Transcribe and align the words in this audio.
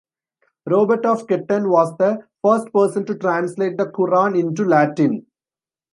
Robert 0.65 1.05
of 1.05 1.27
Ketton 1.27 1.69
was 1.69 1.95
the 1.97 2.25
first 2.41 2.73
person 2.73 3.05
to 3.05 3.13
translate 3.13 3.77
the 3.77 3.85
Qur'an 3.91 4.35
into 4.35 4.65
Latin. 4.65 5.27